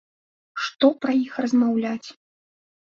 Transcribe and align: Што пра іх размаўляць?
Што 0.63 0.91
пра 1.05 1.11
іх 1.27 1.39
размаўляць? 1.47 2.07